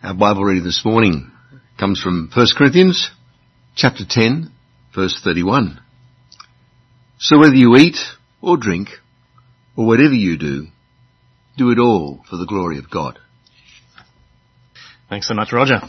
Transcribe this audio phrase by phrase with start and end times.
[0.00, 1.32] Our Bible reading this morning
[1.76, 3.10] comes from 1 Corinthians
[3.74, 4.52] chapter 10
[4.94, 5.80] verse 31.
[7.18, 7.96] So whether you eat
[8.40, 8.90] or drink
[9.76, 10.68] or whatever you do,
[11.56, 13.18] do it all for the glory of God.
[15.08, 15.80] Thanks so much, Roger.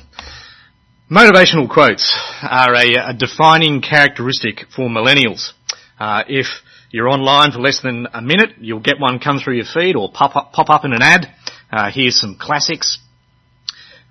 [1.11, 5.51] Motivational quotes are a, a defining characteristic for millennials.
[5.99, 6.47] Uh, if
[6.89, 10.11] you're online for less than a minute, you'll get one come through your feed or
[10.11, 11.27] pop up, pop up in an ad.
[11.71, 12.97] Uh, here's some classics.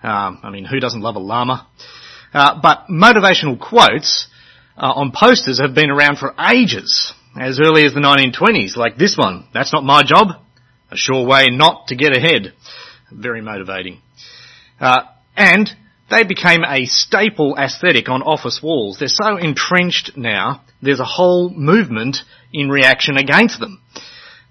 [0.03, 1.67] Um, I mean, who doesn't love a llama?
[2.33, 4.29] Uh, but motivational quotes
[4.77, 9.17] uh, on posters have been around for ages, as early as the 1920s, like this
[9.17, 9.49] one.
[9.53, 10.29] That's not my job.
[10.91, 12.55] A sure way not to get ahead.
[13.11, 14.01] Very motivating.
[14.81, 15.03] Uh,
[15.37, 15.71] and
[16.11, 18.99] they became a staple aesthetic on office walls.
[18.99, 22.19] They're so entrenched now, there's a whole movement
[22.53, 23.83] in reaction against them.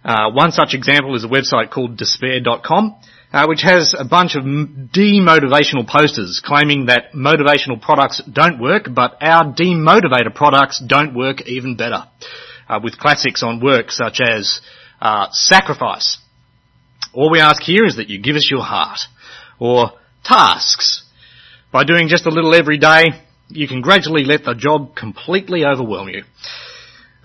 [0.03, 2.95] Uh, one such example is a website called despair.com,
[3.33, 9.17] uh, which has a bunch of demotivational posters claiming that motivational products don't work, but
[9.21, 12.03] our demotivator products don't work even better.
[12.69, 14.59] Uh, with classics on work such as
[14.99, 16.17] uh, sacrifice.
[17.13, 18.99] All we ask here is that you give us your heart.
[19.59, 19.91] Or
[20.23, 21.03] tasks.
[21.71, 23.05] By doing just a little every day,
[23.49, 26.23] you can gradually let the job completely overwhelm you.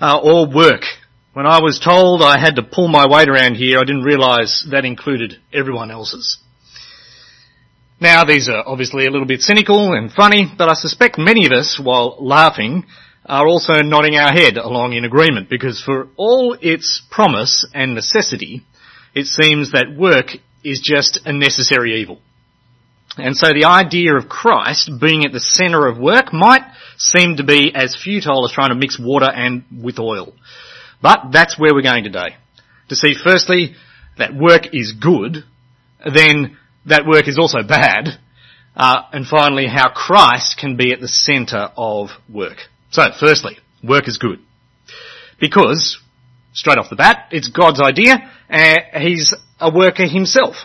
[0.01, 0.83] Uh, or work.
[1.33, 4.69] When I was told I had to pull my weight around here, I didn't realise
[4.71, 6.37] that included everyone else's.
[7.99, 11.53] Now these are obviously a little bit cynical and funny, but I suspect many of
[11.53, 12.85] us, while laughing,
[13.25, 18.67] are also nodding our head along in agreement because for all its promise and necessity,
[19.15, 22.21] it seems that work is just a necessary evil.
[23.17, 26.63] And so the idea of Christ being at the centre of work might
[26.99, 30.35] seem to be as futile as trying to mix water and with oil.
[31.03, 32.37] But that's where we're going today.
[32.89, 33.75] To see firstly
[34.19, 35.45] that work is good,
[36.05, 38.09] then that work is also bad,
[38.77, 42.59] uh, and finally how Christ can be at the centre of work.
[42.91, 44.39] So firstly, work is good.
[45.41, 45.99] Because,
[46.53, 50.57] straight off the bat, it's God's idea, uh, He's a worker Himself.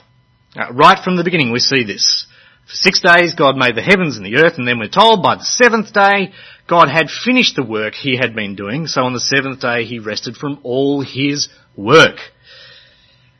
[0.56, 2.25] Uh, right from the beginning we see this.
[2.67, 5.35] For six days God made the heavens and the earth and then we're told by
[5.35, 6.34] the seventh day
[6.67, 10.00] God had finished the work he had been doing, so on the seventh day he
[10.00, 12.17] rested from all his work.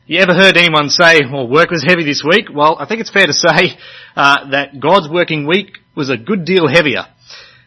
[0.06, 2.46] You ever heard anyone say, well, work was heavy this week?
[2.52, 3.76] Well, I think it's fair to say
[4.16, 7.04] uh, that God's working week was a good deal heavier.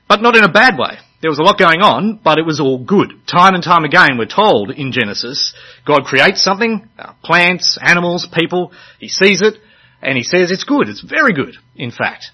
[0.10, 0.98] But not in a bad way.
[1.22, 3.14] There was a lot going on, but it was all good.
[3.28, 5.54] Time and time again, we're told in Genesis,
[5.86, 9.54] God creates something, uh, plants, animals, people, He sees it,
[10.02, 10.90] and he says it's good.
[10.90, 12.32] It's very good, in fact.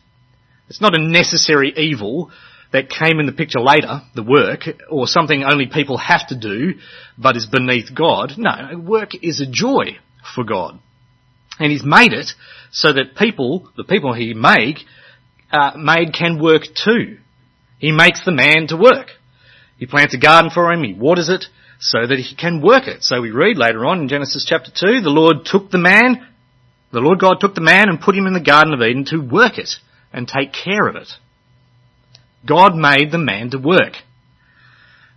[0.70, 2.32] It's not a necessary evil
[2.72, 6.76] that came in the picture later, the work, or something only people have to do,
[7.18, 8.34] but is beneath God.
[8.38, 9.98] No, work is a joy
[10.36, 10.80] for God.
[11.60, 12.32] And He's made it
[12.72, 14.80] so that people, the people He made,
[15.52, 17.18] uh, made can work too.
[17.80, 19.10] He makes the man to work.
[19.78, 21.46] He plants a garden for him, he waters it,
[21.80, 23.04] so that he can work it.
[23.04, 26.28] So we read later on in Genesis chapter 2, the Lord took the man
[26.92, 29.18] the Lord God took the man and put him in the Garden of Eden to
[29.18, 29.70] work it
[30.14, 31.10] and take care of it.
[32.48, 33.94] God made the man to work.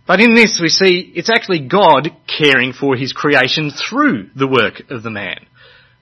[0.07, 4.81] But in this we see it's actually God caring for his creation through the work
[4.89, 5.45] of the man.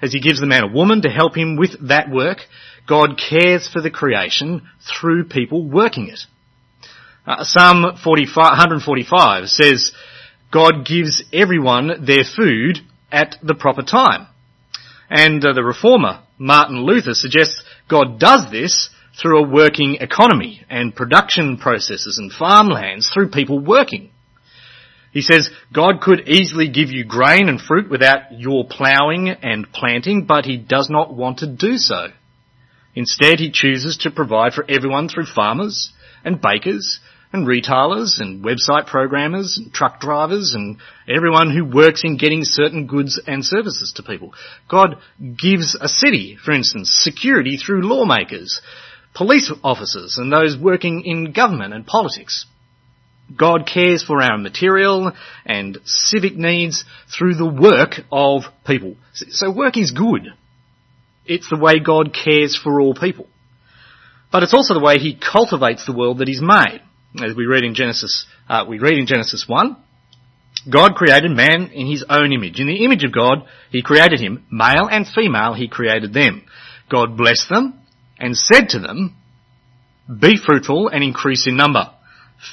[0.02, 2.40] As he gives the man a woman to help him with that work,
[2.88, 6.22] God cares for the creation through people working it.
[7.28, 9.92] Uh, Psalm 145 says,
[10.52, 12.80] God gives everyone their food
[13.12, 14.28] at the proper time.
[15.10, 20.96] And uh, the reformer, Martin Luther, suggests God does this through a working economy and
[20.96, 24.12] production processes and farmlands through people working.
[25.12, 30.26] He says God could easily give you grain and fruit without your ploughing and planting,
[30.26, 32.08] but he does not want to do so.
[32.96, 35.94] Instead, he chooses to provide for everyone through farmers
[36.24, 37.00] and bakers
[37.32, 40.78] and retailers and website programmers and truck drivers and
[41.08, 44.34] everyone who works in getting certain goods and services to people.
[44.68, 44.98] God
[45.38, 48.62] gives a city, for instance, security through lawmakers,
[49.14, 52.46] police officers and those working in government and politics.
[53.38, 55.12] God cares for our material
[55.46, 56.84] and civic needs
[57.16, 58.96] through the work of people.
[59.14, 60.34] So work is good.
[61.26, 63.28] It's the way God cares for all people.
[64.32, 66.82] But it's also the way He cultivates the world that He's made
[67.22, 69.78] as we read in Genesis, uh, we read in Genesis 1,
[70.72, 72.60] God created man in his own image.
[72.60, 74.46] In the image of God, he created him.
[74.52, 76.44] Male and female, he created them.
[76.90, 77.79] God blessed them
[78.20, 79.16] and said to them,
[80.20, 81.92] be fruitful and increase in number.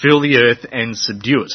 [0.03, 1.53] Fill the earth and subdue it.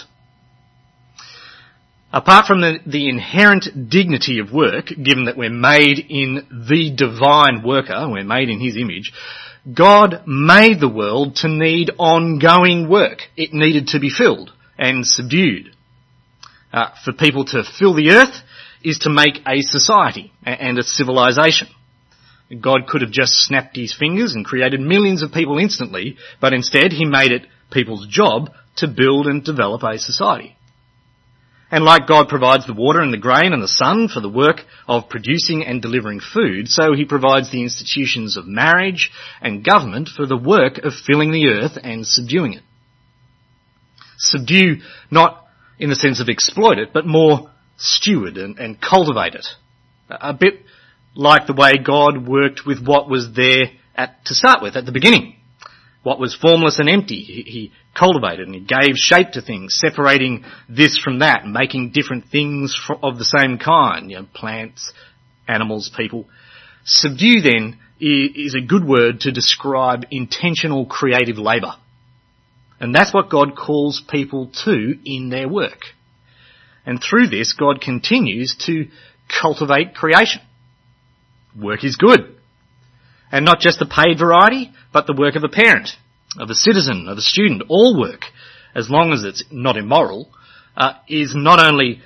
[2.13, 7.63] Apart from the, the inherent dignity of work, given that we're made in the divine
[7.63, 9.13] worker, we're made in his image,
[9.71, 13.19] God made the world to need ongoing work.
[13.37, 15.75] It needed to be filled and subdued.
[16.73, 18.35] Uh, for people to fill the earth
[18.83, 21.67] is to make a society and a civilization.
[22.59, 26.91] God could have just snapped his fingers and created millions of people instantly, but instead
[26.91, 30.57] he made it people's job to build and develop a society.
[31.71, 34.57] And like God provides the water and the grain and the sun for the work
[34.89, 39.09] of producing and delivering food, so he provides the institutions of marriage
[39.41, 42.63] and government for the work of filling the earth and subduing it.
[44.17, 45.45] Subdue not
[45.79, 49.47] in the sense of exploit it, but more steward and, and cultivate it.
[50.09, 50.65] A bit
[51.15, 53.63] like the way God worked with what was there
[53.95, 55.35] at, to start with, at the beginning.
[56.03, 60.43] What was formless and empty, he, he cultivated and he gave shape to things, separating
[60.67, 64.91] this from that, making different things of the same kind, you know, plants,
[65.47, 66.25] animals, people.
[66.85, 71.73] Subdue then is a good word to describe intentional creative labour.
[72.79, 75.81] And that's what God calls people to in their work.
[76.83, 78.87] And through this, God continues to
[79.29, 80.41] cultivate creation.
[81.59, 82.35] Work is good.
[83.31, 85.89] And not just the paid variety, but the work of a parent,
[86.37, 87.63] of a citizen, of a student.
[87.69, 88.25] All work,
[88.75, 90.29] as long as it's not immoral,
[90.75, 92.01] uh, is not only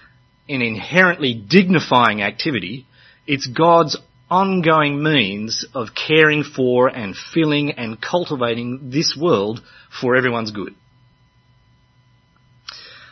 [0.48, 2.86] an inherently dignifying activity,
[3.26, 3.98] it's God's
[4.30, 9.62] ongoing means of caring for and filling and cultivating this world
[10.02, 10.76] for everyone's good.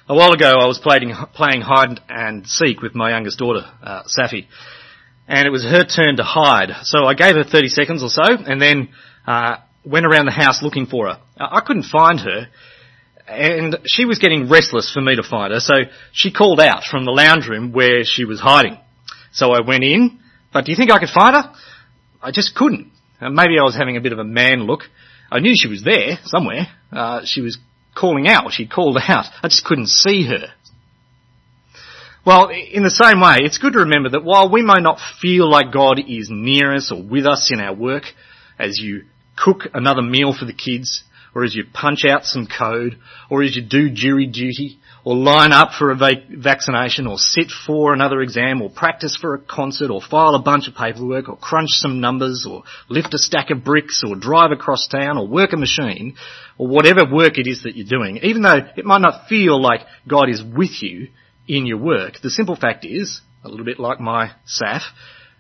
[0.08, 4.04] A while ago I was playing, playing hide and seek with my youngest daughter, uh,
[4.04, 4.48] Safi
[5.28, 6.70] and it was her turn to hide.
[6.84, 8.90] So I gave her 30 seconds or so, and then
[9.26, 11.20] uh, went around the house looking for her.
[11.38, 12.48] I couldn't find her,
[13.28, 15.74] and she was getting restless for me to find her, so
[16.12, 18.78] she called out from the lounge room where she was hiding.
[19.32, 20.20] So I went in,
[20.52, 21.54] but do you think I could find her?
[22.22, 22.92] I just couldn't.
[23.20, 24.82] Uh, maybe I was having a bit of a man look.
[25.32, 26.68] I knew she was there somewhere.
[26.92, 27.58] Uh, she was
[27.96, 28.52] calling out.
[28.52, 29.26] She called out.
[29.42, 30.54] I just couldn't see her.
[32.26, 35.50] Well, in the same way, it's good to remember that while we may not feel
[35.50, 38.04] like God is near us or with us in our work,
[38.58, 39.04] as you
[39.36, 41.04] cook another meal for the kids,
[41.36, 42.98] or as you punch out some code,
[43.30, 47.52] or as you do jury duty, or line up for a vac- vaccination, or sit
[47.52, 51.36] for another exam, or practice for a concert, or file a bunch of paperwork, or
[51.36, 55.52] crunch some numbers, or lift a stack of bricks, or drive across town, or work
[55.52, 56.16] a machine,
[56.58, 59.82] or whatever work it is that you're doing, even though it might not feel like
[60.08, 61.10] God is with you,
[61.48, 62.16] in your work.
[62.22, 64.82] The simple fact is, a little bit like my SAF,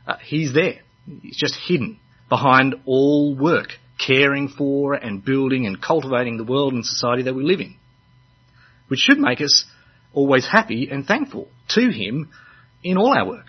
[0.05, 0.81] uh, he's there.
[1.21, 3.69] He's just hidden behind all work,
[4.05, 7.75] caring for and building and cultivating the world and society that we live in.
[8.87, 9.65] Which should make us
[10.13, 12.29] always happy and thankful to him
[12.83, 13.47] in all our work.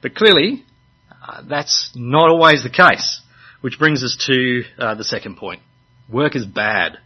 [0.00, 0.64] But clearly,
[1.10, 3.20] uh, that's not always the case.
[3.60, 5.62] Which brings us to uh, the second point.
[6.08, 6.98] Work is bad.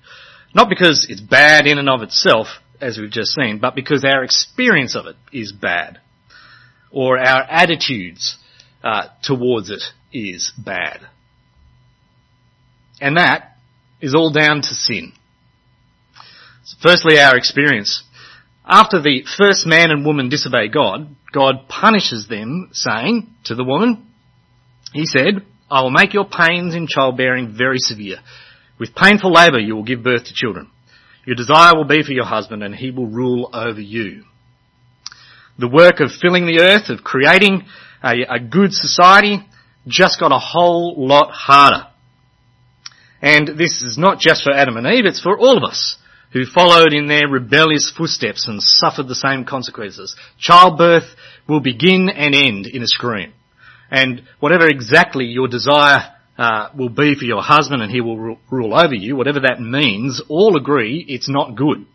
[0.54, 2.46] Not because it's bad in and of itself,
[2.80, 5.98] as we've just seen, but because our experience of it is bad.
[6.90, 8.38] Or our attitudes
[8.82, 9.82] uh, towards it
[10.12, 11.00] is bad.
[13.00, 13.56] And that
[14.00, 15.12] is all down to sin.
[16.64, 18.02] So firstly, our experience.
[18.64, 24.06] After the first man and woman disobey God, God punishes them, saying to the woman,
[24.92, 28.18] He said, I will make your pains in childbearing very severe.
[28.78, 30.70] With painful labour you will give birth to children.
[31.26, 34.24] Your desire will be for your husband and he will rule over you.
[35.58, 37.64] The work of filling the earth, of creating
[38.02, 39.44] a, a good society,
[39.88, 41.88] just got a whole lot harder.
[43.20, 45.96] And this is not just for Adam and Eve, it's for all of us
[46.32, 50.14] who followed in their rebellious footsteps and suffered the same consequences.
[50.38, 51.16] Childbirth
[51.48, 53.32] will begin and end in a scream.
[53.90, 58.38] And whatever exactly your desire uh, will be for your husband and he will ru-
[58.50, 61.86] rule over you, whatever that means, all agree it's not good.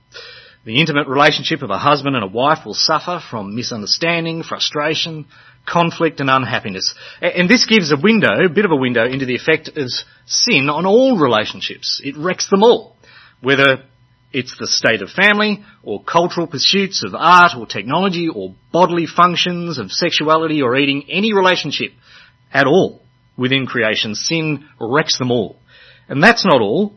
[0.63, 5.25] The intimate relationship of a husband and a wife will suffer from misunderstanding, frustration,
[5.67, 6.93] conflict and unhappiness.
[7.21, 9.89] And this gives a window, a bit of a window into the effect of
[10.25, 12.01] sin on all relationships.
[12.03, 12.95] It wrecks them all.
[13.41, 13.83] Whether
[14.31, 19.77] it's the state of family, or cultural pursuits of art or technology, or bodily functions
[19.77, 21.91] of sexuality or eating, any relationship
[22.53, 23.01] at all
[23.41, 24.15] within creation.
[24.15, 25.57] Sin wrecks them all.
[26.07, 26.93] And that's not all.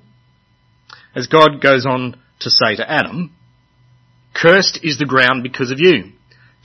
[1.17, 3.35] As God goes on to say to Adam,
[4.35, 6.13] cursed is the ground because of you.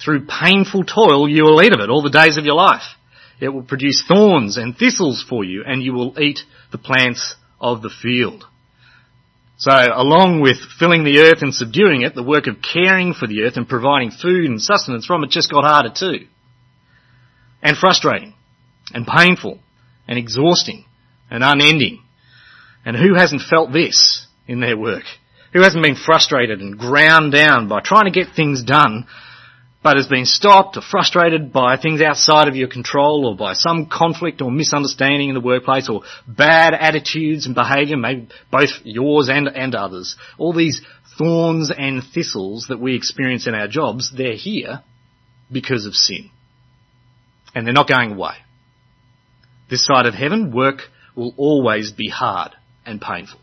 [0.04, 2.96] Through painful toil you will eat of it all the days of your life.
[3.40, 6.40] It will produce thorns and thistles for you and you will eat
[6.72, 8.46] the plants of the field.
[9.58, 13.44] So along with filling the earth and subduing it, the work of caring for the
[13.44, 16.28] earth and providing food and sustenance from it just got harder too.
[17.62, 18.34] And frustrating.
[18.94, 19.60] And painful.
[20.10, 20.84] And exhausting.
[21.32, 22.04] And unending.
[22.84, 25.04] And who hasn't felt this in their work?
[25.54, 29.06] Who hasn't been frustrated and ground down by trying to get things done
[29.82, 33.86] but has been stopped or frustrated by things outside of your control or by some
[33.86, 39.48] conflict or misunderstanding in the workplace or bad attitudes and behaviour, maybe both yours and,
[39.48, 40.18] and others.
[40.38, 40.82] All these
[41.18, 44.84] thorns and thistles that we experience in our jobs, they're here
[45.52, 46.30] because of sin.
[47.56, 48.36] And they're not going away.
[49.70, 50.82] This side of heaven, work
[51.16, 52.52] will always be hard
[52.86, 53.40] and painful.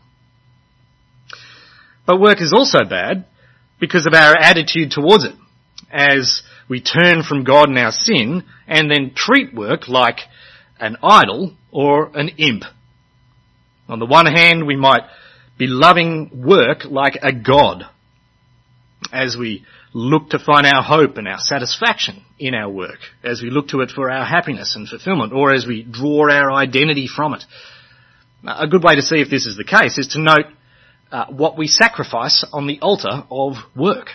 [2.05, 3.25] But work is also bad
[3.79, 5.35] because of our attitude towards it
[5.91, 10.19] as we turn from God in our sin and then treat work like
[10.79, 12.63] an idol or an imp.
[13.87, 15.03] On the one hand, we might
[15.57, 17.83] be loving work like a god
[19.11, 23.49] as we look to find our hope and our satisfaction in our work, as we
[23.49, 27.33] look to it for our happiness and fulfillment, or as we draw our identity from
[27.33, 27.43] it.
[28.45, 30.45] A good way to see if this is the case is to note
[31.11, 34.09] uh, what we sacrifice on the altar of work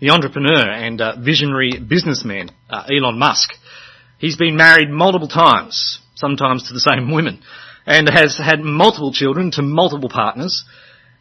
[0.00, 3.54] the entrepreneur and uh, visionary businessman, uh, Elon Musk.
[4.18, 7.40] He's been married multiple times, sometimes to the same women,
[7.86, 10.64] and has had multiple children to multiple partners.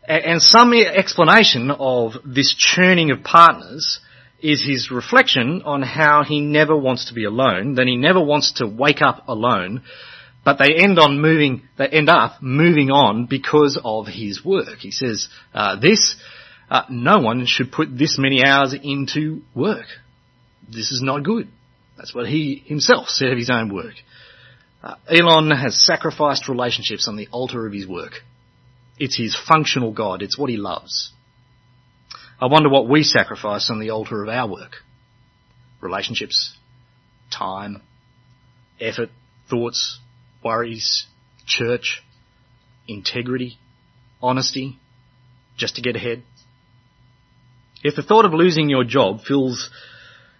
[0.06, 4.00] And some explanation of this churning of partners
[4.42, 8.54] is his reflection on how he never wants to be alone, that he never wants
[8.54, 9.84] to wake up alone,
[10.44, 14.80] but they end on moving, they end up moving on because of his work.
[14.80, 16.18] He says, uh, this
[16.70, 19.86] uh, no one should put this many hours into work.
[20.68, 21.48] This is not good.
[21.98, 23.94] That's what he himself said of his own work.
[24.84, 28.14] Uh, Elon has sacrificed relationships on the altar of his work.
[28.98, 30.22] It's his functional God.
[30.22, 31.12] It's what he loves.
[32.40, 34.78] I wonder what we sacrifice on the altar of our work.
[35.82, 36.56] Relationships,
[37.32, 37.82] time,
[38.80, 39.10] effort,
[39.50, 40.00] thoughts,
[40.44, 41.06] worries,
[41.46, 42.04] church,
[42.88, 43.58] integrity,
[44.22, 44.78] honesty,
[45.58, 46.24] just to get ahead.
[47.84, 49.70] If the thought of losing your job fills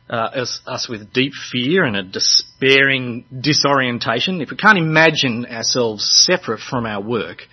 [0.10, 6.10] uh, us, us, with deep fear and a despairing disorientation, if we can't imagine ourselves
[6.25, 7.43] separate from our work,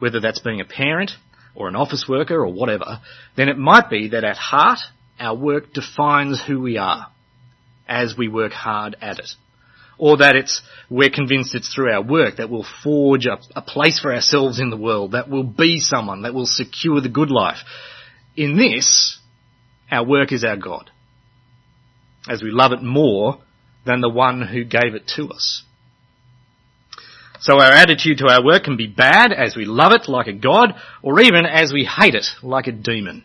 [0.00, 1.12] whether that's being a parent
[1.54, 3.00] or an office worker or whatever,
[3.36, 4.80] then it might be that at heart
[5.18, 7.06] our work defines who we are
[7.86, 9.30] as we work hard at it.
[9.98, 14.00] Or that it's, we're convinced it's through our work that we'll forge a, a place
[14.00, 17.58] for ourselves in the world, that we'll be someone, that we'll secure the good life.
[18.34, 19.18] In this,
[19.90, 20.90] our work is our God,
[22.28, 23.40] as we love it more
[23.84, 25.64] than the one who gave it to us.
[27.40, 30.32] So our attitude to our work can be bad as we love it like a
[30.34, 33.24] God, or even as we hate it like a demon.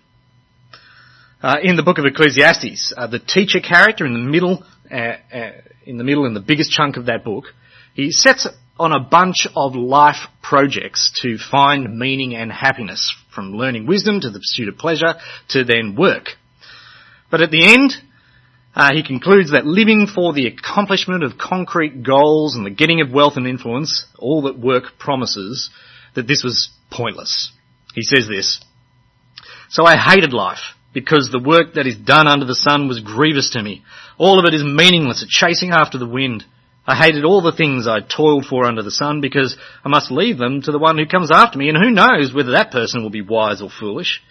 [1.43, 5.51] Uh, in the book of Ecclesiastes, uh, the teacher character in the middle, uh, uh
[5.85, 7.45] in the middle, in the biggest chunk of that book,
[7.93, 8.47] he sets
[8.79, 14.29] on a bunch of life projects to find meaning and happiness, from learning wisdom to
[14.29, 15.15] the pursuit of pleasure
[15.49, 16.29] to then work.
[17.29, 17.93] But at the end,
[18.75, 23.09] uh, he concludes that living for the accomplishment of concrete goals and the getting of
[23.09, 25.69] wealth and influence, all that work promises,
[26.13, 27.53] that this was pointless.
[27.93, 28.59] He says this,
[29.69, 33.51] So I hated life because the work that is done under the sun was grievous
[33.51, 33.83] to me.
[34.17, 36.43] All of it is meaningless, a chasing after the wind.
[36.85, 40.37] I hated all the things I toiled for under the sun because I must leave
[40.37, 43.09] them to the one who comes after me and who knows whether that person will
[43.09, 44.21] be wise or foolish.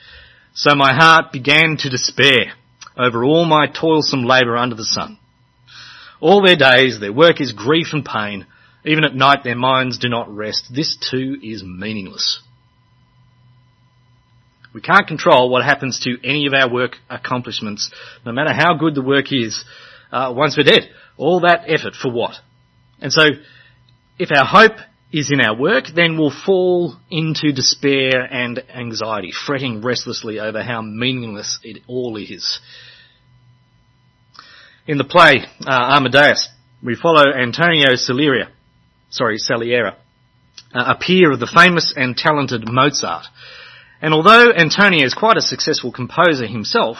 [0.52, 2.52] So my heart began to despair
[2.96, 5.18] over all my toilsome labour under the sun.
[6.20, 8.46] All their days their work is grief and pain.
[8.84, 10.72] Even at night their minds do not rest.
[10.74, 12.40] This too is meaningless.
[14.74, 17.90] We can't control what happens to any of our work accomplishments,
[18.26, 19.64] no matter how good the work is,
[20.10, 20.90] uh, once we're dead.
[21.16, 22.34] All that effort for what?
[23.00, 23.22] And so,
[24.18, 24.76] if our hope
[25.14, 30.82] is in our work, then we'll fall into despair and anxiety, fretting restlessly over how
[30.82, 32.58] meaningless it all is.
[34.88, 36.48] In the play uh, Amadeus,
[36.82, 38.46] we follow Antonio Salieri,
[39.10, 39.92] sorry, Salieri,
[40.74, 43.26] uh, a peer of the famous and talented Mozart.
[44.02, 46.96] And although Antonio is quite a successful composer himself,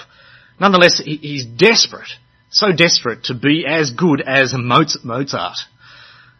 [0.61, 2.11] nonetheless he's desperate,
[2.51, 5.57] so desperate to be as good as Mozart.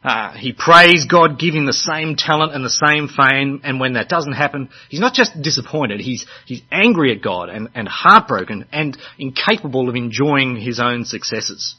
[0.05, 3.95] Uh, he prays God give him the same talent and the same fame, and when
[3.95, 8.67] that doesn't happen, he's not just disappointed, he's, he's angry at God and, and heartbroken
[8.71, 11.77] and incapable of enjoying his own successes.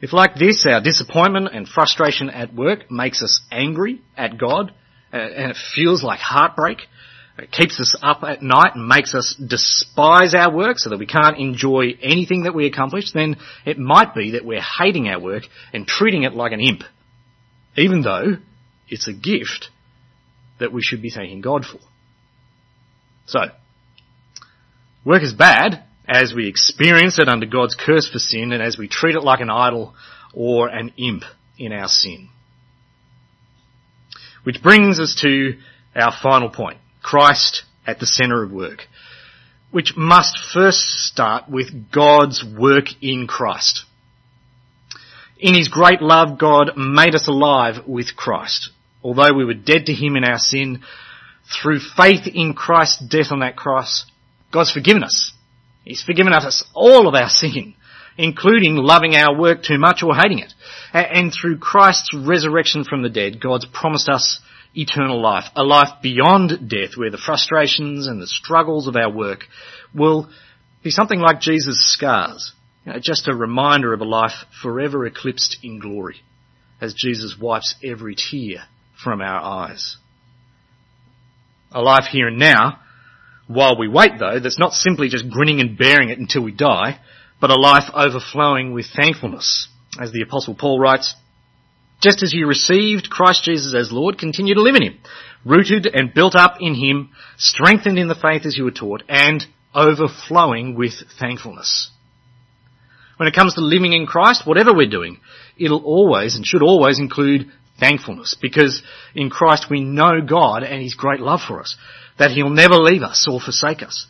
[0.00, 4.72] If like this, our disappointment and frustration at work makes us angry at God,
[5.12, 6.78] uh, and it feels like heartbreak,
[7.38, 11.06] it keeps us up at night and makes us despise our work so that we
[11.06, 15.44] can't enjoy anything that we accomplish, then it might be that we're hating our work
[15.72, 16.82] and treating it like an imp,
[17.76, 18.36] even though
[18.88, 19.70] it's a gift
[20.60, 21.78] that we should be thanking God for.
[23.26, 23.40] So,
[25.04, 28.88] work is bad as we experience it under God's curse for sin and as we
[28.88, 29.94] treat it like an idol
[30.34, 31.22] or an imp
[31.58, 32.28] in our sin.
[34.44, 35.54] Which brings us to
[35.94, 36.78] our final point.
[37.02, 38.86] Christ at the center of work,
[39.70, 43.84] which must first start with God's work in Christ.
[45.38, 48.70] In His great love, God made us alive with Christ.
[49.02, 50.82] Although we were dead to Him in our sin,
[51.60, 54.06] through faith in Christ's death on that cross,
[54.52, 55.32] God's forgiven us.
[55.84, 57.74] He's forgiven us all of our sin,
[58.16, 60.52] including loving our work too much or hating it.
[60.92, 64.40] And through Christ's resurrection from the dead, God's promised us
[64.74, 69.44] eternal life, a life beyond death where the frustrations and the struggles of our work
[69.94, 70.30] will
[70.82, 72.52] be something like Jesus' scars,
[72.84, 76.22] you know, just a reminder of a life forever eclipsed in glory
[76.80, 78.64] as Jesus wipes every tear
[79.02, 79.96] from our eyes.
[81.70, 82.80] A life here and now,
[83.46, 86.98] while we wait though, that's not simply just grinning and bearing it until we die,
[87.40, 89.68] but a life overflowing with thankfulness.
[90.00, 91.14] As the apostle Paul writes,
[92.02, 94.98] just as you received Christ Jesus as Lord, continue to live in Him,
[95.44, 99.46] rooted and built up in Him, strengthened in the faith as you were taught, and
[99.74, 101.90] overflowing with thankfulness.
[103.16, 105.18] When it comes to living in Christ, whatever we're doing,
[105.56, 108.82] it'll always and should always include thankfulness, because
[109.14, 111.76] in Christ we know God and His great love for us,
[112.18, 114.06] that He'll never leave us or forsake us,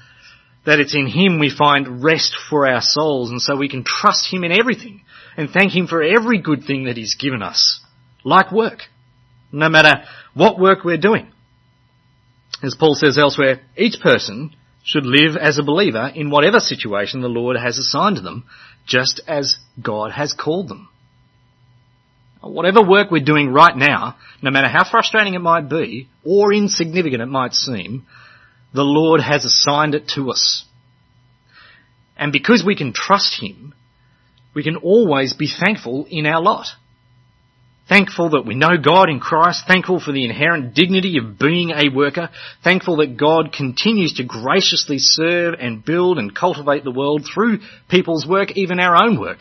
[0.64, 4.32] that it's in Him we find rest for our souls, and so we can trust
[4.32, 5.02] Him in everything,
[5.36, 7.81] and thank Him for every good thing that He's given us
[8.24, 8.80] like work,
[9.50, 11.30] no matter what work we're doing.
[12.62, 17.28] As Paul says elsewhere, each person should live as a believer in whatever situation the
[17.28, 18.44] Lord has assigned to them,
[18.86, 20.88] just as God has called them.
[22.40, 27.22] Whatever work we're doing right now, no matter how frustrating it might be, or insignificant
[27.22, 28.04] it might seem,
[28.74, 30.64] the Lord has assigned it to us.
[32.16, 33.74] And because we can trust Him,
[34.54, 36.66] we can always be thankful in our lot.
[37.88, 41.94] Thankful that we know God in Christ, thankful for the inherent dignity of being a
[41.94, 42.30] worker,
[42.62, 48.26] thankful that God continues to graciously serve and build and cultivate the world through people's
[48.26, 49.40] work, even our own work.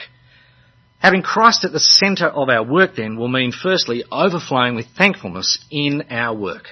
[0.99, 5.63] Having Christ at the centre of our work then will mean firstly overflowing with thankfulness
[5.69, 6.65] in our work.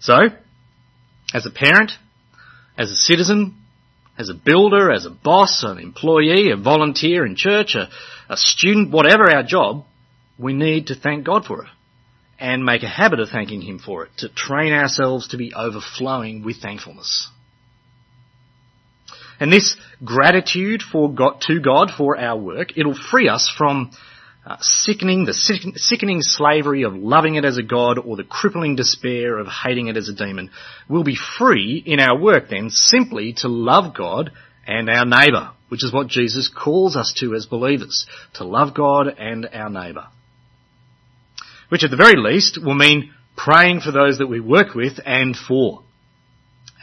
[0.00, 0.28] So,
[1.34, 1.92] as a parent,
[2.78, 3.56] as a citizen,
[4.18, 7.88] as a builder, as a boss, an employee, a volunteer in church, a,
[8.28, 9.84] a student, whatever our job,
[10.38, 11.68] we need to thank God for it
[12.38, 16.44] and make a habit of thanking Him for it, to train ourselves to be overflowing
[16.44, 17.28] with thankfulness.
[19.40, 23.90] And this gratitude for God, to God for our work, it'll free us from
[24.46, 25.34] uh, sickening, the
[25.76, 29.96] sickening slavery of loving it as a God or the crippling despair of hating it
[29.96, 30.50] as a demon.
[30.88, 34.32] We'll be free in our work then simply to love God
[34.68, 39.08] and our neighbour, which is what Jesus calls us to as believers, to love God
[39.18, 40.06] and our neighbour.
[41.70, 45.34] Which at the very least will mean praying for those that we work with and
[45.34, 45.82] for.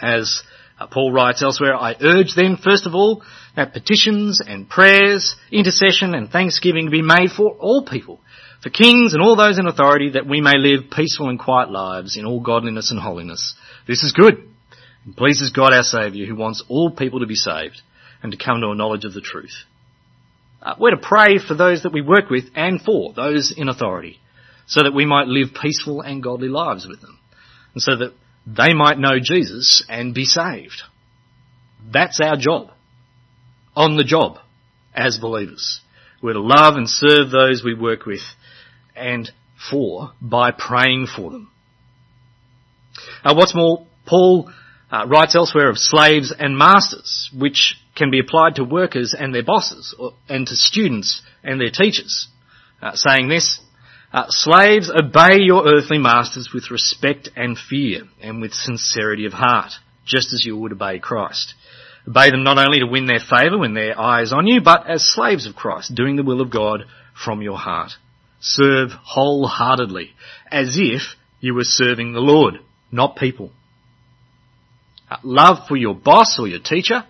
[0.01, 0.41] As
[0.79, 3.23] uh, Paul writes elsewhere, I urge then, first of all,
[3.55, 8.19] that petitions and prayers, intercession and thanksgiving be made for all people,
[8.61, 12.17] for kings and all those in authority, that we may live peaceful and quiet lives
[12.17, 13.53] in all godliness and holiness.
[13.87, 14.54] This is good
[15.05, 17.81] and pleases God our Saviour, who wants all people to be saved
[18.21, 19.55] and to come to a knowledge of the truth.
[20.61, 24.19] Uh, we're to pray for those that we work with and for those in authority,
[24.67, 27.19] so that we might live peaceful and godly lives with them,
[27.73, 28.13] and so that
[28.47, 30.81] they might know Jesus and be saved.
[31.91, 32.71] That's our job.
[33.75, 34.37] On the job
[34.93, 35.81] as believers.
[36.21, 38.21] We're to love and serve those we work with
[38.95, 39.29] and
[39.69, 41.51] for by praying for them.
[43.23, 44.49] Uh, what's more, Paul
[44.95, 49.43] uh, writes elsewhere of slaves and masters, which can be applied to workers and their
[49.43, 52.29] bosses, or, and to students and their teachers,
[52.81, 53.59] uh, saying this,
[54.13, 59.73] uh, slaves, obey your earthly masters with respect and fear and with sincerity of heart,
[60.05, 61.53] just as you would obey Christ.
[62.07, 64.89] Obey them not only to win their favour when their eye is on you, but
[64.89, 67.91] as slaves of Christ, doing the will of God from your heart.
[68.39, 70.11] Serve wholeheartedly,
[70.49, 71.01] as if
[71.41, 72.59] you were serving the Lord,
[72.91, 73.51] not people.
[75.23, 77.03] Love for your boss or your teacher,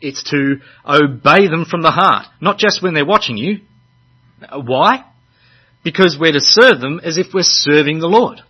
[0.00, 3.60] it's to obey them from the heart, not just when they're watching you.
[4.52, 5.04] Why?
[5.82, 8.40] because we're to serve them as if we're serving the Lord.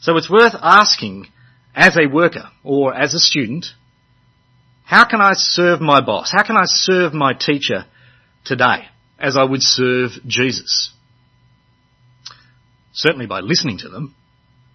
[0.00, 1.26] So it's worth asking
[1.74, 3.66] as a worker or as a student,
[4.84, 6.32] how can I serve my boss?
[6.32, 7.86] How can I serve my teacher
[8.44, 8.86] today
[9.18, 10.92] as I would serve Jesus?
[12.92, 14.14] Certainly by listening to them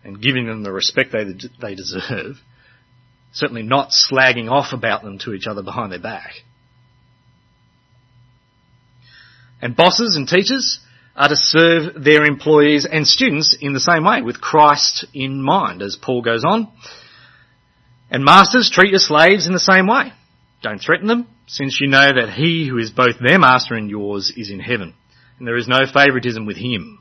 [0.03, 1.25] and giving them the respect they,
[1.61, 2.37] they deserve.
[3.33, 6.33] Certainly not slagging off about them to each other behind their back.
[9.61, 10.79] And bosses and teachers
[11.15, 15.81] are to serve their employees and students in the same way, with Christ in mind,
[15.81, 16.71] as Paul goes on.
[18.09, 20.13] And masters, treat your slaves in the same way.
[20.63, 24.31] Don't threaten them, since you know that he who is both their master and yours
[24.35, 24.93] is in heaven,
[25.37, 26.99] and there is no favoritism with him.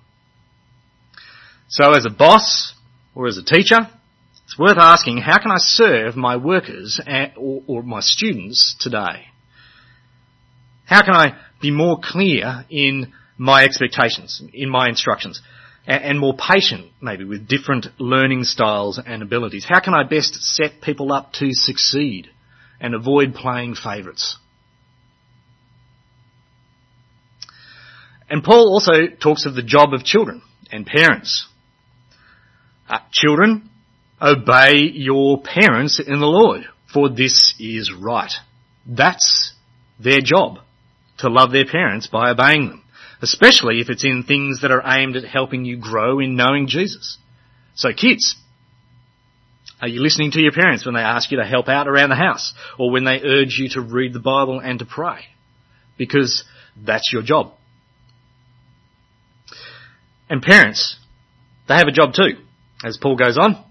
[1.69, 2.75] So as a boss,
[3.15, 3.89] or as a teacher,
[4.45, 7.01] it's worth asking, how can I serve my workers
[7.37, 9.27] or, my students today?
[10.87, 15.41] How can I be more clear in my expectations, in my instructions,
[15.87, 19.65] and more patient maybe with different learning styles and abilities?
[19.69, 22.29] How can I best set people up to succeed
[22.81, 24.37] and avoid playing favourites?
[28.29, 31.49] And Paul also talks of the job of children and parents.
[32.91, 33.71] Uh, children,
[34.21, 38.33] obey your parents in the Lord, for this is right.
[38.85, 39.55] That's
[40.01, 40.59] their job
[41.19, 42.85] to love their parents by obeying them,
[43.23, 47.19] especially if it's in things that are aimed at helping you grow in knowing Jesus.
[47.77, 48.35] So kids,
[49.81, 52.17] are you listening to your parents when they ask you to help out around the
[52.17, 55.27] house or when they urge you to read the Bible and to pray?
[55.97, 56.43] Because
[56.77, 57.53] that's your job.
[60.29, 60.99] And parents,
[61.69, 62.39] they have a job too,
[62.85, 63.65] as Paul goes on.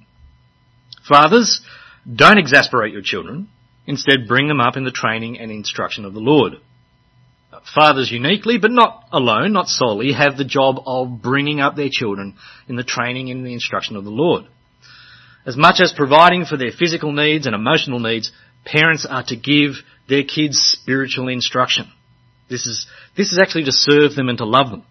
[1.07, 1.61] Fathers,
[2.13, 3.49] don't exasperate your children.
[3.85, 6.53] Instead, bring them up in the training and instruction of the Lord.
[7.73, 12.35] Fathers uniquely, but not alone, not solely, have the job of bringing up their children
[12.67, 14.45] in the training and the instruction of the Lord.
[15.45, 18.31] As much as providing for their physical needs and emotional needs,
[18.65, 21.91] parents are to give their kids spiritual instruction.
[22.49, 24.83] This is, this is actually to serve them and to love them.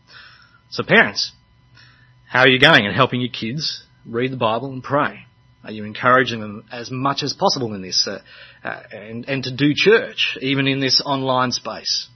[0.70, 1.32] So parents,
[2.28, 5.20] how are you going in helping your kids read the Bible and pray?
[5.64, 8.20] Are you encouraging them as much as possible in this, uh,
[8.64, 12.08] uh, and, and to do church, even in this online space?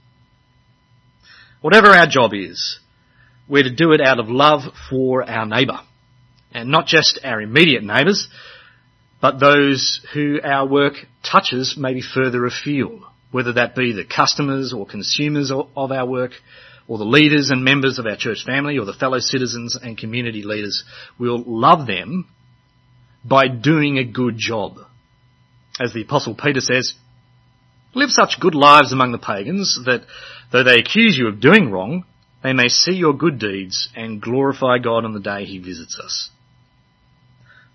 [1.61, 2.79] Whatever our job is,
[3.47, 5.79] we're to do it out of love for our neighbour.
[6.53, 8.27] And not just our immediate neighbours,
[9.21, 14.85] but those who our work touches maybe further afield, whether that be the customers or
[14.85, 16.31] consumers of our work,
[16.87, 20.43] or the leaders and members of our church family, or the fellow citizens and community
[20.43, 20.83] leaders.
[21.17, 22.29] We'll love them
[23.23, 24.77] by doing a good job.
[25.79, 26.93] As the apostle Peter says,
[27.95, 30.05] live such good lives among the pagans that
[30.53, 32.05] Though they accuse you of doing wrong,
[32.43, 36.29] they may see your good deeds and glorify God on the day He visits us.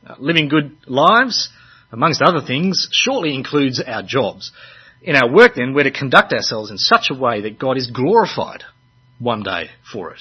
[0.04, 1.50] Now, living good lives,
[1.90, 4.52] amongst other things, surely includes our jobs.
[5.02, 7.90] In our work then, we're to conduct ourselves in such a way that God is
[7.90, 8.62] glorified
[9.18, 10.20] one day for it.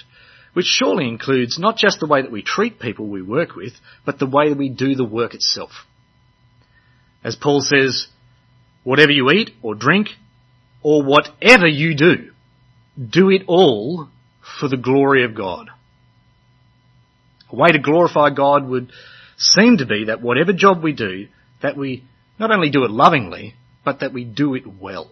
[0.53, 3.73] Which surely includes not just the way that we treat people we work with,
[4.05, 5.71] but the way that we do the work itself.
[7.23, 8.07] As Paul says,
[8.83, 10.10] whatever you eat or drink,
[10.81, 12.31] or whatever you do,
[13.10, 14.07] do it all
[14.60, 15.69] for the glory of God.
[17.51, 18.91] A way to glorify God would
[19.38, 21.27] seem to be that whatever job we do,
[21.62, 22.03] that we
[22.39, 25.12] not only do it lovingly, but that we do it well.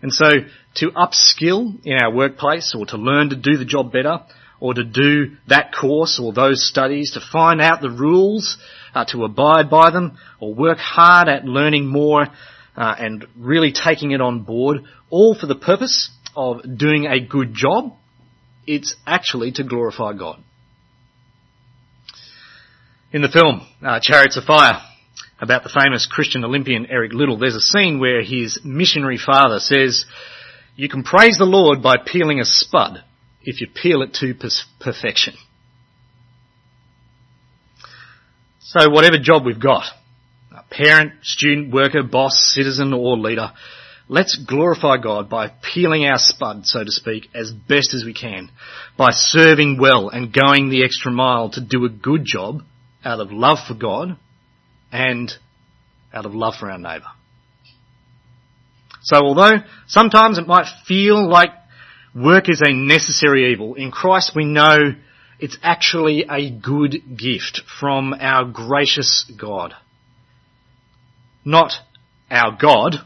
[0.00, 0.28] And so
[0.76, 4.20] to upskill in our workplace or to learn to do the job better
[4.60, 8.58] or to do that course or those studies, to find out the rules,
[8.94, 12.26] uh, to abide by them or work hard at learning more
[12.76, 14.78] uh, and really taking it on board,
[15.10, 17.92] all for the purpose of doing a good job,
[18.66, 20.42] it's actually to glorify God.
[23.12, 24.80] In the film, uh, Chariots of Fire,
[25.40, 30.04] about the famous Christian Olympian Eric Liddell, there's a scene where his missionary father says,
[30.76, 33.02] you can praise the Lord by peeling a spud
[33.42, 34.34] if you peel it to
[34.80, 35.34] perfection.
[38.60, 39.84] So whatever job we've got,
[40.70, 43.52] parent, student, worker, boss, citizen or leader,
[44.10, 48.50] Let's glorify God by peeling our spud, so to speak, as best as we can,
[48.96, 52.62] by serving well and going the extra mile to do a good job
[53.04, 54.16] out of love for God
[54.92, 55.32] and
[56.12, 57.06] out of love for our neighbour.
[59.02, 61.50] So although sometimes it might feel like
[62.14, 64.94] work is a necessary evil, in Christ we know
[65.38, 69.74] it's actually a good gift from our gracious God.
[71.44, 71.72] Not
[72.30, 72.96] our God,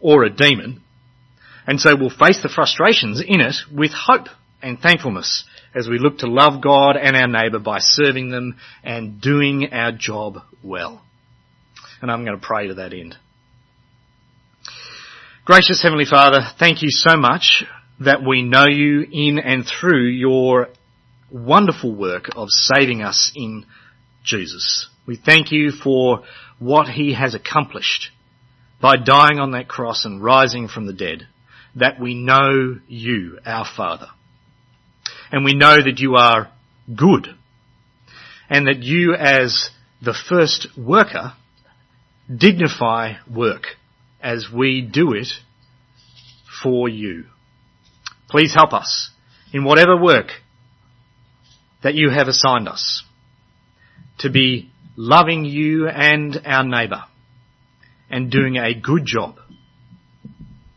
[0.00, 0.82] or a demon.
[1.66, 4.28] And so we'll face the frustrations in it with hope
[4.62, 9.20] and thankfulness as we look to love God and our neighbour by serving them and
[9.20, 11.02] doing our job well.
[12.02, 13.16] And I'm going to pray to that end.
[15.44, 17.64] Gracious Heavenly Father, thank you so much
[18.00, 20.68] that we know you in and through your
[21.30, 23.64] wonderful work of saving us in
[24.24, 24.88] Jesus.
[25.06, 26.24] We thank you for
[26.58, 28.10] what he has accomplished
[28.80, 31.26] by dying on that cross and rising from the dead,
[31.76, 34.08] that we know you, our Father.
[35.30, 36.50] And we know that you are
[36.94, 37.28] good,
[38.50, 39.70] and that you as
[40.02, 41.32] the first worker
[42.34, 43.64] dignify work
[44.20, 45.28] as we do it
[46.62, 47.24] for you.
[48.28, 49.10] Please help us
[49.52, 50.28] in whatever work
[51.82, 53.04] that you have assigned us
[54.18, 57.04] to be loving you and our neighbour
[58.10, 59.36] and doing a good job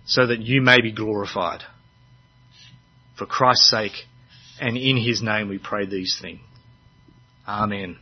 [0.06, 1.62] so that you may be glorified.
[3.18, 4.06] For Christ's sake
[4.60, 6.42] and in his name we pray these things.
[7.48, 7.98] Amen.